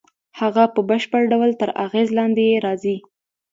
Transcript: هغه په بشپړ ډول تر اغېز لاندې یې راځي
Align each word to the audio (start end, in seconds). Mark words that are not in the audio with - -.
هغه 0.39 0.63
په 0.73 0.81
بشپړ 0.89 1.21
ډول 1.33 1.51
تر 1.61 1.69
اغېز 1.85 2.09
لاندې 2.17 2.43
یې 2.51 2.57
راځي 2.65 2.97